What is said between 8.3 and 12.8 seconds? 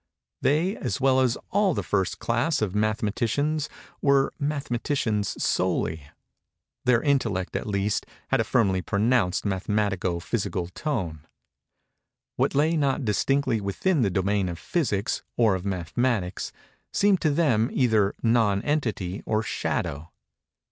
a firmly pronounced mathematico physical tone. What lay